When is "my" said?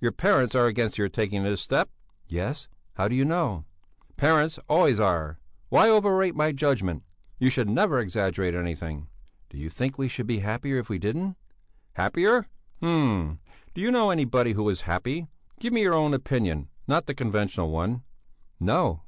6.36-6.52